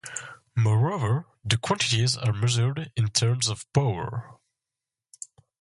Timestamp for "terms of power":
3.09-4.39